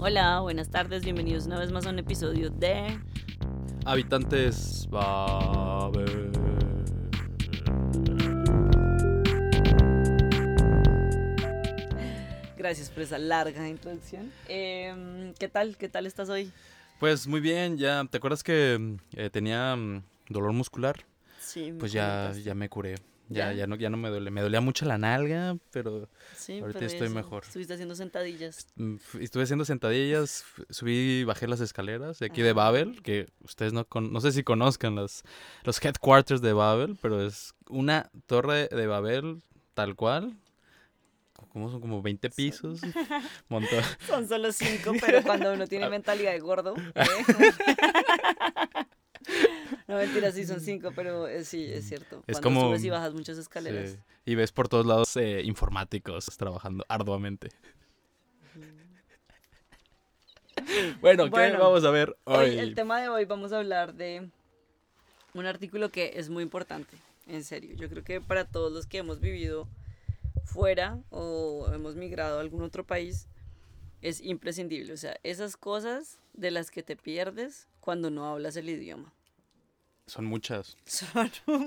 [0.00, 2.98] Hola, buenas tardes, bienvenidos una vez más a un episodio de
[3.84, 6.32] Habitantes Babel.
[12.56, 14.32] Gracias por esa larga introducción.
[14.48, 15.76] Em, ¿Qué tal?
[15.76, 16.50] ¿Qué tal estás hoy?
[16.98, 18.04] Pues muy bien, ya.
[18.10, 20.96] ¿Te acuerdas que eh, tenía mm, dolor muscular?
[21.40, 22.42] Sí, Pues ya, comentaste.
[22.42, 22.94] ya me curé.
[23.28, 23.58] Ya, ¿Ya?
[23.58, 24.30] ya, no, ya no me duele.
[24.30, 27.42] Me dolía mucho la nalga, pero Sí, ahorita pero estoy eso, mejor.
[27.44, 28.68] Estuviste haciendo sentadillas.
[28.76, 32.54] mm, estuve haciendo sentadillas, subí y bajé las escaleras de aquí de Ah.
[32.54, 35.24] Babel, que ustedes no con- no sé si conozcan los,
[35.64, 39.42] los headquarters de Babel, pero es una torre de Babel
[39.74, 40.36] tal cual.
[41.52, 42.80] Como son como 20 Son- pisos.
[43.48, 43.76] Montó.
[44.06, 46.74] Son solo cinco, pero cuando uno tiene mentalidad de gordo.
[46.94, 47.04] ¿eh?
[49.88, 52.22] No, mentira, sí son cinco, pero eh, sí, es cierto.
[52.26, 53.90] Es cuando como- subes y bajas muchas escaleras.
[53.90, 57.48] Sí, Y ves por todos lados eh, informáticos trabajando arduamente.
[61.00, 62.58] Bueno, ¿qué Bueno, vamos a ver Hoy, hoy?
[62.58, 64.30] el tema de hoy vamos a hablar de
[65.34, 67.74] un artículo que es muy importante, en serio.
[67.76, 69.68] Yo creo que para todos los que hemos vivido
[70.44, 73.28] fuera o hemos migrado a algún otro país,
[74.00, 74.92] es imprescindible.
[74.92, 79.12] O sea, esas cosas de las que te pierdes cuando no hablas el idioma.
[80.06, 80.76] Son muchas.
[80.84, 81.10] Son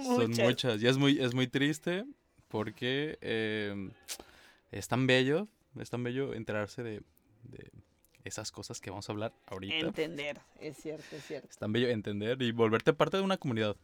[0.03, 0.45] Son muchas.
[0.45, 0.81] muchas.
[0.81, 2.05] Y es muy, es muy triste
[2.47, 3.91] porque eh,
[4.71, 7.01] es tan bello, es tan bello enterarse de,
[7.43, 7.71] de
[8.23, 9.75] esas cosas que vamos a hablar ahorita.
[9.87, 11.47] Entender, es cierto, es cierto.
[11.49, 13.75] Es tan bello entender y volverte parte de una comunidad.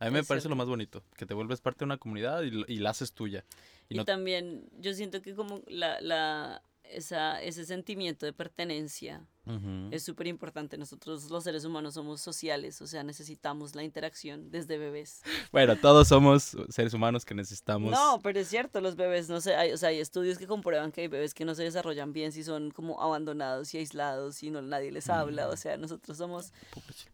[0.00, 0.50] A mí me Es parece cierto.
[0.50, 3.44] lo más bonito, que te vuelves parte de una comunidad y, y la haces tuya.
[3.88, 9.24] Y Y, no- también yo siento que como la, la, esa, ese sentimiento de pertenencia
[9.46, 9.88] Ujú.
[9.90, 10.76] es súper importante.
[10.76, 15.22] Nosotros los seres humanos somos sociales, o sea, necesitamos la interacción desde bebés.
[15.52, 17.90] Bueno, todos somos seres humanos que necesitamos...
[17.90, 20.92] No, pero es cierto, los bebés, no sé, hay, o sea, hay estudios que comprueban
[20.92, 24.50] que hay bebés que no se desarrollan bien si son como abandonados y aislados y
[24.50, 25.48] no nadie les habla.
[25.48, 25.56] O Mm.
[25.56, 26.52] sea, nosotros somos,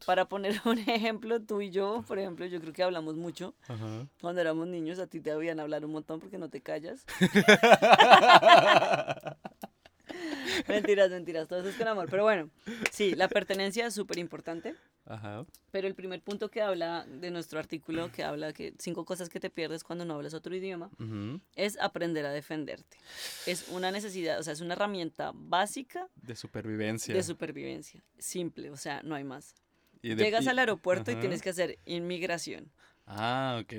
[0.05, 3.55] para poner un ejemplo, tú y yo, por ejemplo, yo creo que hablamos mucho.
[3.69, 4.09] Ajá.
[4.21, 7.05] Cuando éramos niños, a ti te habían hablar un montón porque no te callas.
[10.69, 12.09] mentiras, mentiras, todo eso es con amor.
[12.11, 12.51] Pero bueno,
[12.91, 14.75] sí, la pertenencia es súper importante.
[15.07, 15.45] Ajá.
[15.71, 19.39] Pero el primer punto que habla de nuestro artículo, que habla que cinco cosas que
[19.39, 21.41] te pierdes cuando no hablas otro idioma, Ujú.
[21.57, 22.97] es aprender a defenderte.
[23.47, 27.15] Es una necesidad, o sea, es una herramienta básica De supervivencia.
[27.15, 28.03] de supervivencia.
[28.19, 29.55] Simple, o sea, no hay más.
[30.01, 32.71] Y de- Llegas y- al aeropuerto y tienes que hacer inmigración.
[33.07, 33.75] Ah, ok.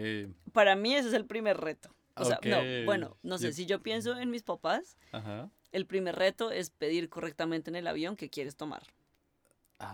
[0.53, 1.89] Para mí ese es el primer reto.
[2.17, 5.49] O sea, no, bueno, no sé, Yo- si yo pienso en mis papás, Ajá.
[5.75, 8.83] El primer reto es pedir correctamente en el avión qué quieres tomar.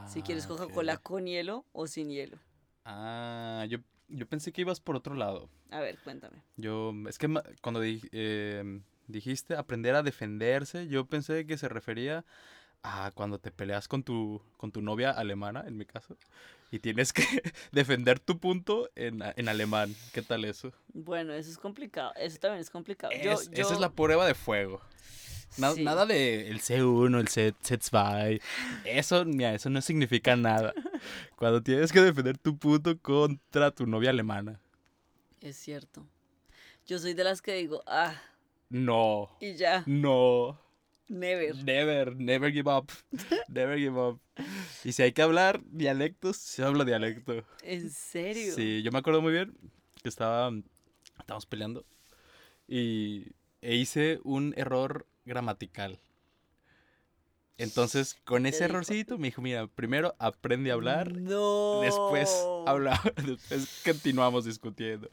[0.08, 1.02] Si quieres Ah, Coca-Cola ok.
[1.02, 2.38] con hielo o sin hielo.
[2.86, 5.50] Ah, yo, yo pensé que ibas por otro lado.
[5.72, 6.38] A ver, cuéntame.
[6.58, 7.28] Yo, es que
[7.62, 12.24] cuando di- em, dijiste aprender a defenderse, yo pensé que se refería
[12.84, 16.16] a cuando te peleas con tu, con tu novia alemana, en mi caso,
[16.72, 17.24] y tienes que
[17.72, 19.96] defender tu punto en, en alemán.
[20.14, 20.72] ¿Qué tal eso?
[20.94, 22.14] Bueno, eso es complicado.
[22.18, 23.14] Eso también es complicado.
[23.24, 24.80] Yo- Es- Esa yo- es la prueba de fuego.
[25.58, 25.84] Na- sí.
[25.84, 28.42] Nada de el C1, el C, C2.
[28.86, 30.74] Eso, mira, eso no significa nada.
[31.36, 34.60] Cuando tienes que defender tu punto contra tu novia alemana.
[35.42, 36.06] Es cierto.
[36.88, 38.14] Yo soy de las que digo, ah,
[38.70, 40.60] No, y ya, no.
[41.08, 41.56] never.
[41.64, 42.90] Never, never give up.
[43.48, 44.20] Never give up.
[44.84, 47.44] Y si hay que hablar dialectos, se habla dialecto.
[47.64, 48.54] ¿En serio?
[48.56, 49.56] Sí, yo me acuerdo muy bien
[50.02, 50.50] que estaba,
[51.20, 51.86] estábamos peleando
[52.68, 53.28] y
[53.62, 56.00] e hice un error gramatical.
[57.58, 61.82] Entonces, con ¿Qué ese errorcito me dijo, mira, primero aprende a hablar, No.
[61.82, 62.28] después
[62.66, 65.12] habla, después continuamos discutiendo.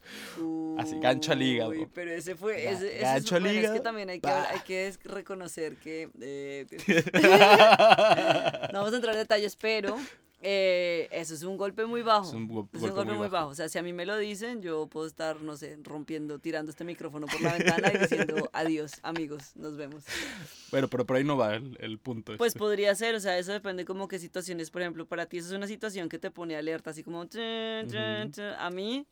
[0.78, 1.72] Así, gancho al hígado.
[1.92, 4.46] Pero ese fue, Ga- ese, ese gancho su- al es que también hay que, Bah.
[4.50, 6.66] hay que reconocer que, eh,
[8.72, 9.98] no vamos a entrar en detalles, pero
[10.41, 12.28] eh, eso es un golpe muy bajo.
[12.28, 13.49] Es un go- Es un golpe muy bajo.
[13.49, 16.71] O sea, si a mí me lo dicen, yo puedo estar, no sé, rompiendo, tirando
[16.71, 20.04] este micrófono por la ventana y diciendo adiós, amigos, nos vemos.
[20.70, 22.37] Bueno, pero por ahí no va el, el punto.
[22.37, 22.58] Pues este.
[22.58, 25.55] podría ser, o sea, eso depende como qué situaciones, por ejemplo, para ti eso es
[25.55, 27.23] una situación que te pone alerta, así como...
[28.58, 29.06] A mí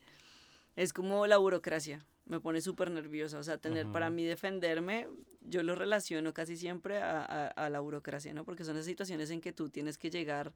[0.76, 5.08] es como la burocracia, me pone súper nerviosa, o sea, tener para mí defenderme,
[5.40, 8.44] yo lo relaciono casi siempre a, a- a la burocracia, ¿no?
[8.44, 10.52] Porque son esas situaciones en que tú tienes que llegar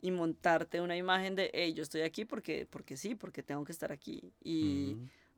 [0.00, 3.72] y montarte una imagen de, hey, yo estoy aquí porque, porque sí, porque tengo que
[3.72, 4.32] estar aquí.
[4.42, 4.96] Y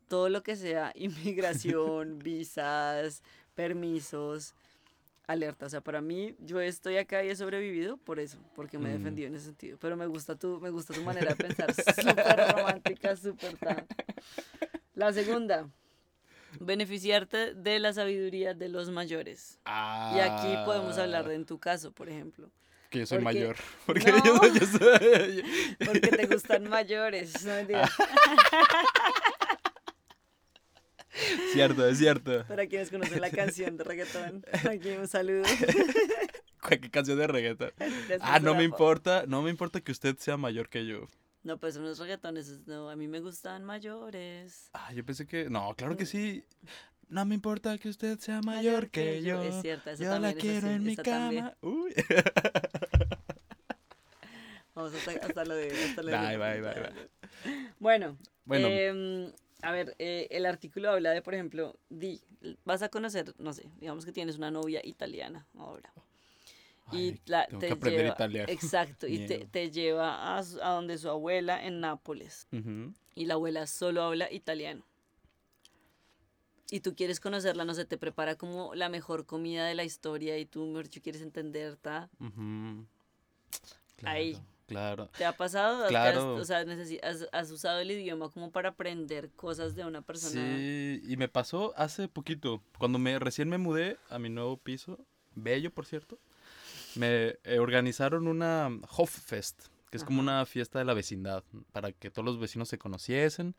[0.08, 3.22] todo lo que sea inmigración, visas,
[3.54, 4.54] permisos,
[5.26, 5.66] alerta.
[5.66, 8.94] O sea, para mí, yo estoy acá y he sobrevivido por eso, porque me he
[8.94, 8.98] Mm.
[8.98, 9.78] defendido en ese sentido.
[9.80, 13.86] Pero me gusta tu, me gusta tu manera de pensar, súper romántica, súper tan.
[14.94, 15.68] La segunda,
[16.60, 19.58] Beneficiarte de la sabiduría de los mayores.
[20.16, 22.50] Y aquí podemos hablar de Ah, en tu caso, por ejemplo.
[22.90, 23.56] Que yo soy porque- mayor.
[23.86, 24.24] Porque No.
[24.24, 25.44] yo, yo soy...
[25.84, 27.44] Porque te gustan mayores.
[27.44, 27.52] No.
[31.52, 32.44] Cierto, es cierto.
[32.46, 35.42] Para quienes conocen la canción de reggaetón, aquí un saludo.
[36.68, 37.72] ¿Qué canción de reggaetón?
[37.78, 41.08] Después Ah, no me po- importa, no me importa que usted sea mayor que yo.
[41.42, 42.48] No, pues son los reggaetones.
[42.48, 44.70] es- No, a mí me gustan mayores.
[44.74, 45.48] Ah, yo pensé que...
[45.50, 46.06] No, claro que Mm.
[46.06, 46.44] sí.
[47.08, 49.42] No me importa que usted sea mayor, que, yo.
[49.42, 51.44] Es cierto, esa Yo también, la quiero en mi también.
[51.46, 51.56] cama.
[51.62, 51.94] Uy.
[54.78, 55.72] Vamos hasta, hasta lo de.
[55.72, 57.10] Hasta lo de- Bye, bye, bye, bye.
[57.80, 58.68] Bueno, Bueno.
[58.68, 59.32] em,
[59.62, 62.22] a ver, eh, el artículo habla de, por ejemplo, di,
[62.64, 65.92] vas a conocer, no sé, digamos que tienes una novia italiana ahora.
[66.92, 68.52] y Ay, la, tengo te que aprender lleva- italiano.
[68.52, 72.46] Exacto, y te, te lleva a, a donde su abuela en Nápoles.
[73.16, 74.84] Y la abuela solo habla italiano.
[76.70, 80.38] Y tú quieres conocerla, no sé, te prepara como la mejor comida de la historia
[80.38, 82.08] y tú, mejor quieres entender, ¿ta?
[82.20, 82.86] Ujú.
[84.04, 84.38] Ahí.
[84.68, 85.10] Claro, Claro.
[85.16, 85.78] ¿Te ha pasado?
[85.88, 86.34] ¿Te has- Claro.
[86.36, 86.58] o sea,
[87.02, 90.30] has, has usado el idioma como para aprender cosas de una persona.
[90.56, 94.98] Sí, y me pasó hace poquito, cuando me recién me mudé a mi nuevo piso,
[95.34, 96.18] bello por cierto,
[96.94, 100.30] me eh, organizaron una Hoffest, que es como Ajá.
[100.30, 101.42] una fiesta de la vecindad,
[101.72, 103.56] para que todos los vecinos se conociesen,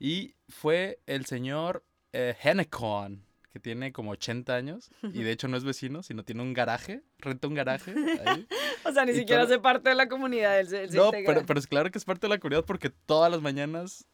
[0.00, 5.56] y fue el señor eh, Hennekon, que tiene como 80 años, y de hecho no
[5.56, 7.92] es vecino, sino tiene un garaje, renta un garaje
[8.24, 8.46] ahí.
[8.84, 10.58] O sea, ni siquiera hace parte de la comunidad.
[10.60, 13.30] Él él No, pero, pero es claro que es parte de la comunidad porque todas
[13.30, 14.06] las mañanas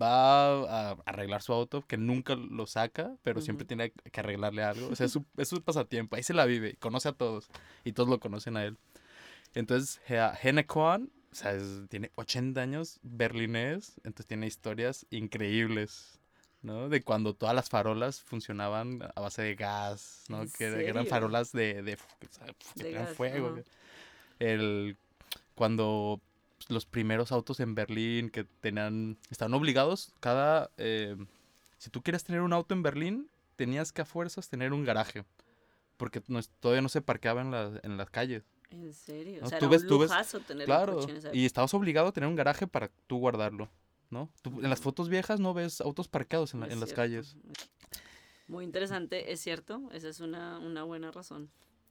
[0.00, 4.88] va a arreglar su auto, que nunca lo saca, pero siempre tiene que arreglarle algo.
[4.88, 6.16] O sea, es su, es su pasatiempo.
[6.16, 7.48] Ahí se la vive, conoce a todos
[7.84, 8.76] y todos lo conocen a él.
[9.54, 16.17] Entonces, Hennekwan, o sea, es- tiene 80 años, berlinés, entonces tiene historias increíbles.
[16.62, 16.88] ¿No?
[16.88, 20.42] De cuando todas las farolas funcionaban a base de gas, ¿no?
[20.42, 21.96] ¿En Que, era- que eran farolas de, de,
[22.76, 23.60] que De gas, fuego.
[24.38, 24.96] El,
[25.54, 26.20] cuando
[26.68, 31.16] los primeros autos en Berlín que tenían, estaban obligados, cada, eh,
[31.78, 35.24] si tú quieres tener un auto en Berlín, tenías que a fuerzas tener un garaje,
[35.96, 38.44] porque no todavía no se parqueaba en, las en las calles.
[38.70, 39.40] En serio.
[39.40, 41.16] No, o sea, tú era ves- un tú ves- lujazo tener un Claro, coche en
[41.16, 43.68] esa y estabas obligado a tener un garaje para tú guardarlo,
[44.10, 44.30] ¿no?
[44.42, 47.36] Tú- en las fotos viejas no ves autos parqueados en, la- en las calles.
[48.46, 49.90] Muy interesante, es cierto.
[49.92, 51.50] Esa es una, una buena razón.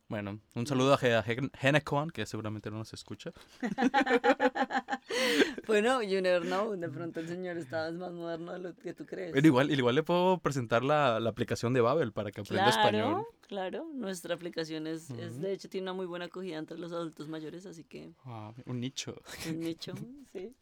[0.10, 3.32] Bueno, un saludo a, He- a Hen- Hennekon, que seguramente no nos escucha.
[5.68, 6.76] Bueno, you never know.
[6.78, 9.32] De pronto el señor estaba más moderno de lo que tú crees.
[9.34, 13.26] Pero igual, igual le puedo presentar la, la aplicación de Babel para que aprenda español.
[13.48, 17.28] Claro, nuestra aplicación es, es, de hecho, tiene una muy buena acogida entre los adultos
[17.30, 19.16] mayores, así que Ah, un nicho.
[19.50, 19.94] un nicho,
[20.34, 20.54] sí.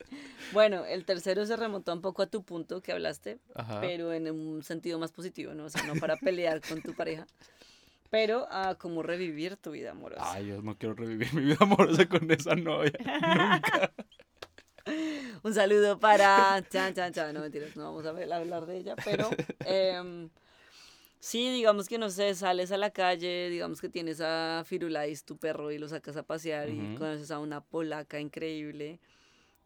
[0.53, 3.81] Bueno, el tercero se remontó un poco a tu punto que hablaste, Ajá.
[3.81, 5.65] pero en un sentido más positivo, ¿no?
[5.65, 7.25] O sea, no para pelear con tu pareja,
[8.11, 10.31] pero a cómo revivir tu vida amorosa.
[10.33, 12.93] Ay, yo no quiero revivir mi vida amorosa con esa novia.
[13.03, 13.91] Nunca.
[15.45, 16.59] Un saludo para...
[16.71, 19.29] Chan, chan, chan, no mentiras, no vamos a hablar de ella, pero...
[19.59, 20.27] em,
[21.19, 25.37] sí, digamos que no sé, sales a la calle, digamos que tienes a Firulais, tu
[25.37, 28.99] perro, y lo sacas a pasear y conoces a una polaca increíble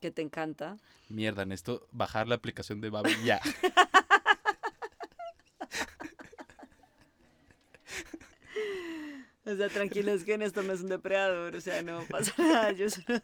[0.01, 0.75] que te encanta.
[1.07, 3.39] Mierda, necesito bajar la aplicación de Babel ya.
[9.45, 12.71] O sea, tranquilos que en esto no es un depredador, o sea, no pasa nada,
[12.71, 13.19] yo solo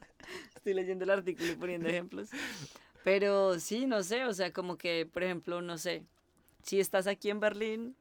[0.65, 2.29] estoy leyendo el artículo y poniendo ejemplos.
[3.03, 6.03] Pero sí, no sé, o sea, como que, por ejemplo, no sé,
[6.63, 7.95] si estás aquí en Berlín,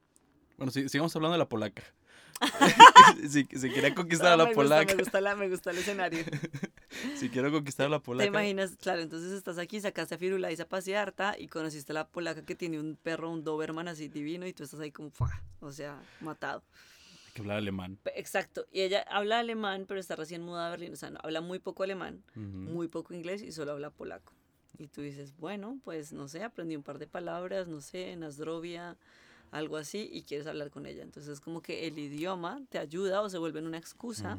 [0.56, 1.83] Bueno, sí, sigamos hablando de la polaca.
[3.28, 5.71] si, si quería conquistar a No, la me gusta, polaca, me gusta, la, me gusta
[5.73, 6.25] el escenario.
[7.16, 8.76] si quiero conquistar a la ¿Te polaca, imaginas?
[8.80, 12.47] Claro, entonces estás aquí, sacaste a Firulais a pasear, ta, y conociste a la polaca
[12.47, 15.42] que tiene un perro, un Doberman así divino, y tú estás ahí como, ¡fua!
[15.61, 16.62] o sea, matado.
[17.35, 17.99] Que hablar alemán.
[18.14, 21.43] Exacto, y ella habla alemán, pero está recién mudada a Berlín, o sea, no, habla
[21.43, 24.33] muy poco alemán, muy poco inglés y solo habla polaco.
[24.79, 28.97] Y tú dices, bueno, pues no sé, aprendí un par de palabras, no sé, Nasdrovia,
[29.50, 31.03] algo así, y quieres hablar con ella.
[31.03, 34.37] Entonces, como que el idioma te ayuda o se vuelve una excusa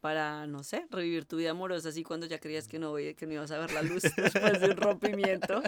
[0.00, 3.32] para, no sé, revivir tu vida amorosa, así cuando ya creías que no, que no
[3.32, 5.62] ibas a ver la luz después de un rompimiento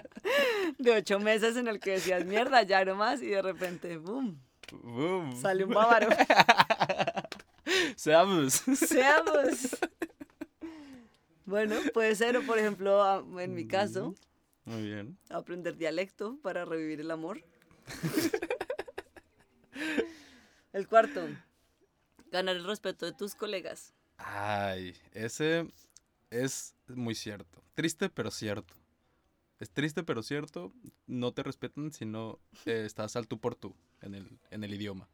[0.79, 4.41] de ocho meses en el que decías, mierda, ya no más, y de repente, boom,
[4.73, 5.41] Boom.
[5.41, 6.09] sale un bávaro.
[7.97, 8.55] Seamos.
[8.75, 9.77] Seamos.
[11.45, 14.15] Bueno, puede ser, por ejemplo, en mi caso,
[14.67, 15.17] Muy bien.
[15.31, 17.43] aprender dialecto para revivir el amor.
[20.75, 21.27] el cuarto,
[22.31, 23.95] ganar el respeto de tus colegas.
[24.19, 25.67] Ay, ese
[26.29, 27.63] es muy cierto.
[27.73, 28.75] Triste, pero cierto.
[29.59, 30.71] Es triste, pero cierto.
[31.07, 34.75] No te respetan si no eh, estás al tú por tú en el, en el
[34.75, 35.09] idioma.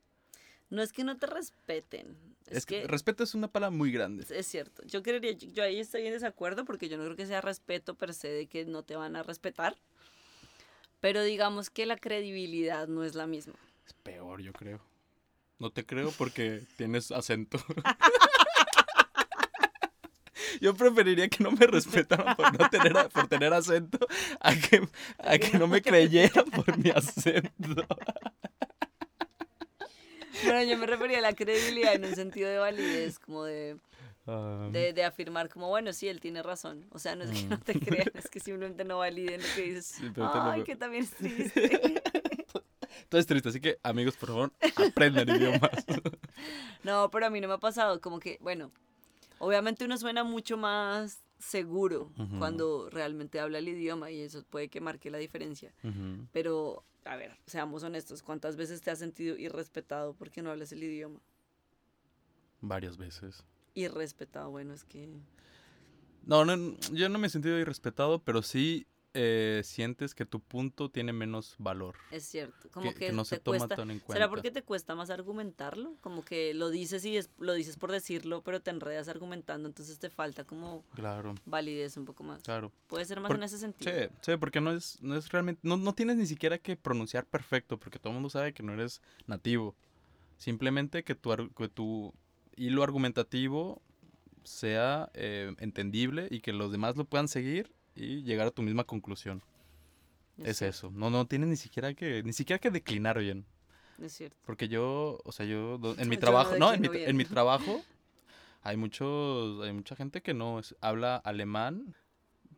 [0.70, 2.16] No es que no te respeten.
[2.46, 4.24] Es, Es, que, que, respeto es una palabra muy grande.
[4.28, 4.82] es cierto.
[4.84, 7.94] Yo creería, yo, yo ahí estoy en desacuerdo porque yo no creo que sea respeto
[7.94, 9.76] per se de que no te van a respetar.
[11.00, 13.54] Pero digamos que la credibilidad no es la misma.
[13.86, 14.80] Es peor, yo creo.
[15.58, 17.58] No te creo porque tienes acento.
[20.60, 23.98] Yo preferiría que no me respetaran por no tener, por tener acento
[24.40, 24.88] a que,
[25.18, 27.86] a que no me creyeran por mi acento.
[30.44, 33.76] Bueno, yo me refería a la credibilidad en un sentido de validez, como de,
[34.26, 36.86] Ah, de, de afirmar como, bueno, sí, él tiene razón.
[36.90, 39.62] O sea, no es que no te crean, es que simplemente no validen lo que
[39.62, 39.86] dices.
[39.86, 42.02] Sí, pero te lo Ay, que también es triste.
[43.10, 45.70] todo es triste, así que amigos, por favor, aprendan idiomas.
[46.84, 48.70] No, pero a mí no me ha pasado, como que, bueno,
[49.38, 54.80] obviamente uno suena mucho más seguro cuando realmente habla el idioma y eso puede que
[54.82, 55.72] marque la diferencia.
[56.32, 60.82] Pero, a ver, seamos honestos, ¿cuántas veces te has sentido irrespetado porque no hablas el
[60.82, 61.20] idioma?
[62.60, 63.44] Varias veces.
[63.74, 65.08] Irrespetado, bueno, es que...
[66.24, 70.90] No, no, yo no me he sentido irrespetado, pero sí eh, sientes que tu punto
[70.90, 71.94] tiene menos valor.
[72.10, 73.76] Es cierto, como Que, que, que no se toma cuesta...
[73.76, 74.14] tan en cuenta.
[74.14, 75.94] ¿Será porque te cuesta más argumentarlo?
[76.00, 79.98] Como que lo dices y es- lo dices por decirlo, pero te enredas argumentando, entonces
[79.98, 82.42] te falta como Claro, validez un poco más.
[82.42, 82.72] claro.
[82.88, 83.90] Puede ser más Por- en ese sentido.
[83.92, 87.24] Sí, sí, porque no es, no es realmente, no, no tienes ni siquiera que pronunciar
[87.26, 89.74] perfecto, porque todo el mundo sabe que no eres nativo.
[90.36, 92.12] Simplemente que tu, que tu
[92.56, 93.80] hilo argumentativo
[94.42, 98.84] sea eh, entendible y que los demás lo puedan seguir y llegar a tu misma
[98.84, 99.42] conclusión.
[100.38, 100.90] Es eso.
[100.90, 103.46] No, no tienes ni siquiera que, ni siquiera que declinar bien.
[104.00, 104.36] Es cierto.
[104.44, 107.24] Porque yo, o sea, yo en mi Yo no trabajo, no, en mi, en mi
[107.24, 107.82] trabajo
[108.62, 111.94] hay muchos, hay mucha gente que no es- habla alemán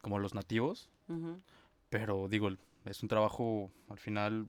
[0.01, 0.89] como los nativos,
[1.91, 2.51] pero digo,
[2.85, 4.49] es un trabajo al final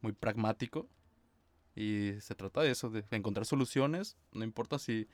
[0.00, 0.88] muy pragmático
[1.76, 5.08] y se trata de eso, de encontrar soluciones, no importa si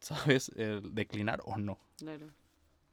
[0.00, 1.78] sabes eh, declinar o no.
[1.96, 2.28] Claro,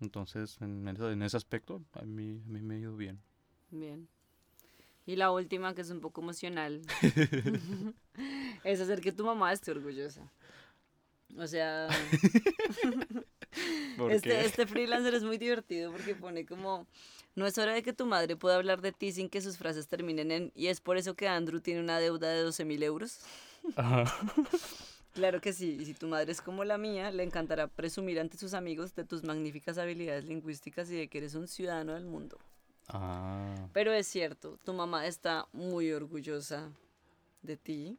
[0.04, 3.20] Entonces, en ese, en ese aspecto, a mí, a mí me ha ido bien.
[3.72, 4.08] bien.
[5.06, 6.82] Y la última, que es un poco emocional,
[8.64, 10.30] es hacer que tu mamá esté orgullosa.
[11.38, 11.88] O sea,
[14.12, 16.86] este, este freelancer es muy divertido porque pone como,
[17.36, 19.88] no es hora de que tu madre pueda hablar de ti sin que sus frases
[19.88, 23.20] terminen en, y es por eso que Andrew tiene una deuda de 12 mil euros.
[23.76, 24.14] Ajá.
[25.14, 28.38] Claro que sí, y si tu madre es como la mía, le encantará presumir ante
[28.38, 32.40] sus amigos de tus magníficas habilidades lingüísticas y de que eres un ciudadano del mundo.
[32.88, 36.72] Ah, Pero es cierto, tu mamá está muy orgullosa
[37.44, 37.98] de ti,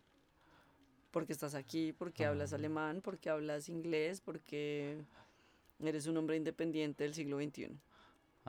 [1.12, 2.56] porque estás aquí, porque hablas Ah.
[2.56, 4.98] alemán, porque hablas inglés, porque
[5.80, 7.78] eres un hombre independiente del siglo XXI.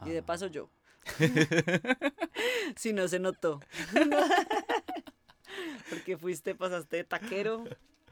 [0.05, 0.25] Y de ah.
[0.25, 0.69] paso yo.
[2.75, 3.60] si no se notó.
[5.89, 7.63] porque fuiste, pasaste de taquero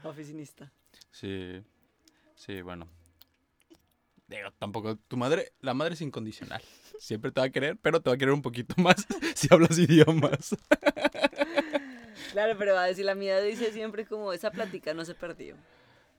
[0.08, 0.72] oficinista.
[1.10, 1.62] Sí,
[2.34, 2.88] sí, bueno.
[4.26, 6.62] Digo, tampoco, tu madre, la madre es incondicional.
[6.98, 9.78] Siempre te va a querer, pero te va a querer un poquito más si hablas
[9.78, 10.56] idiomas.
[12.32, 15.56] Claro, pero va a decir, la mía dice siempre como esa plática no se perdió.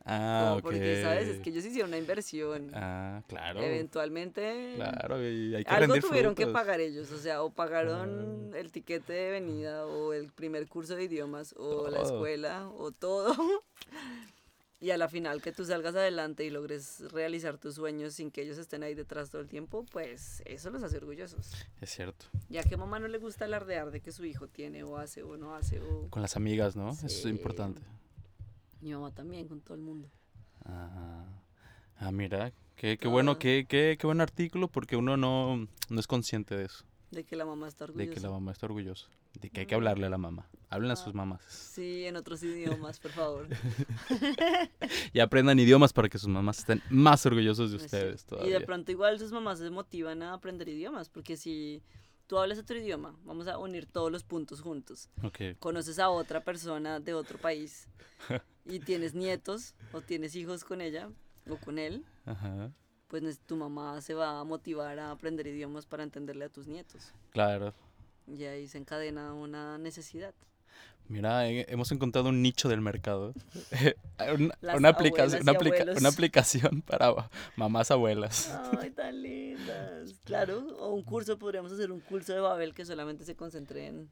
[0.06, 0.62] Ah, Como.
[0.62, 1.28] Porque, ¿sabes?
[1.28, 2.70] Es que ellos hicieron una inversión.
[2.74, 3.60] Ah, claro.
[3.62, 8.72] Eventualmente Claro, y hay que algo tuvieron que pagar ellos, o sea, o pagaron el
[8.72, 13.36] tiquete de venida, o el primer curso de idiomas, o la escuela, o todo.
[14.82, 18.42] Y a la final que tú salgas adelante y logres realizar tus sueños sin que
[18.42, 21.54] ellos estén ahí detrás todo el tiempo, pues eso los hace orgullosos.
[21.82, 22.26] Es cierto.
[22.50, 25.38] Ya que mamá no le gusta alardear de que su hijo tiene o hace o
[25.38, 26.92] no hace, o Con las amigas, ¿no?
[26.92, 27.82] Eso es importante.
[28.82, 30.10] Mi mamá también con todo el mundo.
[30.66, 31.26] Ah,
[31.98, 33.40] ah, mira, qué, qué bueno, Todo.
[33.40, 37.36] qué, qué, qué buen artículo porque uno no, no es consciente de eso, De que
[37.36, 38.14] la mamá está de orgullosa.
[38.14, 39.08] que la mamá está orgullosa,
[39.40, 40.48] de que hay que hablarle a la mamá.
[40.70, 41.42] Hablen a sus mamás.
[41.48, 43.48] Sí, en otros idiomas, por favor.
[45.14, 48.36] Y aprendan idiomas para que sus mamás estén más orgullosos de Es ustedes cierto.
[48.38, 48.50] todavía.
[48.58, 51.82] Y de pronto igual sus mamás se motivan a aprender idiomas, porque si
[52.28, 55.10] tú hablas otro idioma, vamos a unir todos los puntos juntos.
[55.24, 55.58] Ok.
[55.60, 57.88] Conoces a otra persona de otro país
[58.66, 61.10] y tienes nietos o tienes hijos con ella
[61.50, 62.72] o con él, Ajá.
[63.08, 67.14] pues tu mamá se va a motivar a aprender idiomas para entenderle a tus nietos.
[67.30, 67.74] Claro.
[68.28, 70.34] Y ahí se encadena una necesidad.
[71.08, 73.34] Mira, he- hemos encontrado un nicho del mercado.
[74.38, 78.52] una, Las una aplicación, una, aplica- aplicación para mamás abuelas.
[78.82, 80.14] Ay, tan lindas.
[80.24, 84.10] Claro, o un curso, podríamos hacer un curso de Babel que solamente se concentre en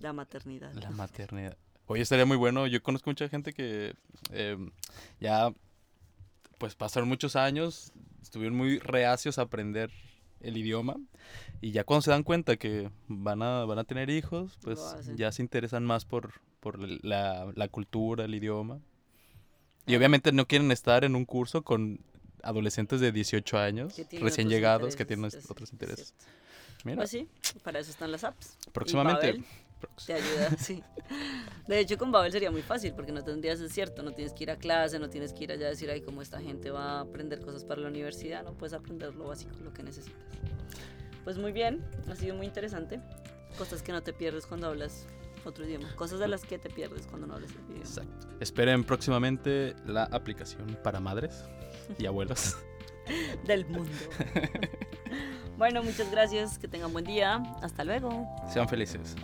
[0.00, 0.72] la maternidad.
[0.74, 1.56] La maternidad.
[1.86, 2.66] Oye, estaría muy bueno.
[2.66, 3.94] Yo conozco mucha gente que
[4.32, 4.56] eh,
[5.20, 5.52] ya,
[6.58, 7.92] pues pasaron muchos años,
[8.22, 9.90] estuvieron muy reacios a aprender
[10.40, 10.96] el idioma.
[11.60, 14.80] Y ya cuando se dan cuenta que van a, van a tener hijos, pues
[15.16, 18.80] ya se interesan más por, por la, la cultura, el idioma.
[19.86, 19.98] Y Ah.
[19.98, 22.00] obviamente no quieren estar en un curso con
[22.42, 26.14] adolescentes de 18 años, recién llegados, que tienen es- otros es intereses.
[26.84, 27.28] Mira, Pues sí,
[27.64, 28.56] para eso están las apps.
[28.72, 29.42] Próximamente.
[30.06, 30.82] Te ayuda, sí.
[31.66, 34.44] De hecho, con Babel sería muy fácil porque no tendrías, es cierto, no tienes que
[34.44, 36.98] ir a clase, no tienes que ir allá a decir, ay, cómo esta gente va
[36.98, 40.20] a aprender cosas para la universidad, no puedes aprender lo básico, lo que necesitas.
[41.24, 43.00] Pues muy bien, ha sido muy interesante.
[43.58, 45.06] Cosas que no te pierdes cuando hablas
[45.44, 47.80] otro idioma, cosas de las que te pierdes cuando no hablas el idioma.
[47.80, 48.28] Exacto.
[48.40, 51.44] Esperen próximamente la aplicación para madres
[51.98, 52.56] y abuelos.
[53.46, 53.92] del mundo.
[55.58, 58.26] bueno, muchas gracias, que tengan buen día, hasta luego.
[58.52, 59.16] Sean felices.